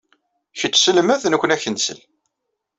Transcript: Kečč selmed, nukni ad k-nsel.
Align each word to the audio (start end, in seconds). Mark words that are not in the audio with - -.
Kečč 0.59 0.75
selmed, 0.79 1.21
nukni 1.31 1.53
ad 1.55 1.59
k-nsel. 1.61 1.99